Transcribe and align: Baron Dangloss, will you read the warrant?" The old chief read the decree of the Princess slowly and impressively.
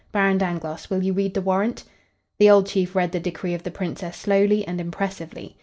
Baron 0.11 0.39
Dangloss, 0.39 0.89
will 0.89 1.03
you 1.03 1.13
read 1.13 1.35
the 1.35 1.43
warrant?" 1.43 1.83
The 2.39 2.49
old 2.49 2.65
chief 2.65 2.95
read 2.95 3.11
the 3.11 3.19
decree 3.19 3.53
of 3.53 3.61
the 3.61 3.69
Princess 3.69 4.17
slowly 4.17 4.67
and 4.67 4.81
impressively. 4.81 5.57